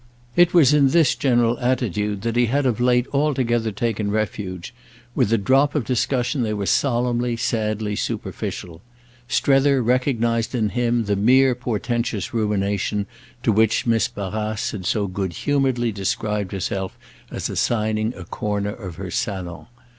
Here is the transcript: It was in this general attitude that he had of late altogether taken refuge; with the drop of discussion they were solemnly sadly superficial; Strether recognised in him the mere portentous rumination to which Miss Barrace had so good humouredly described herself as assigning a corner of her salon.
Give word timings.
It 0.35 0.51
was 0.51 0.73
in 0.73 0.87
this 0.87 1.13
general 1.13 1.59
attitude 1.59 2.23
that 2.23 2.35
he 2.35 2.47
had 2.47 2.65
of 2.65 2.79
late 2.79 3.05
altogether 3.13 3.71
taken 3.71 4.09
refuge; 4.09 4.73
with 5.13 5.29
the 5.29 5.37
drop 5.37 5.75
of 5.75 5.85
discussion 5.85 6.41
they 6.41 6.55
were 6.55 6.65
solemnly 6.65 7.37
sadly 7.37 7.95
superficial; 7.95 8.81
Strether 9.27 9.83
recognised 9.83 10.55
in 10.55 10.69
him 10.69 11.05
the 11.05 11.15
mere 11.15 11.53
portentous 11.53 12.33
rumination 12.33 13.05
to 13.43 13.51
which 13.51 13.85
Miss 13.85 14.07
Barrace 14.07 14.71
had 14.71 14.87
so 14.87 15.05
good 15.05 15.33
humouredly 15.33 15.91
described 15.91 16.51
herself 16.51 16.97
as 17.29 17.47
assigning 17.47 18.11
a 18.15 18.23
corner 18.25 18.73
of 18.73 18.95
her 18.95 19.11
salon. 19.11 19.67